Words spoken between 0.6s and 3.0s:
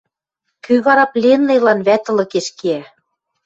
Кӱ вара пленныйлан вӓтӹлыкеш кеӓ?